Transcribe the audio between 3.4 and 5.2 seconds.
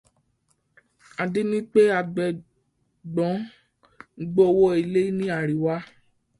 ń gbowó ilẹ̀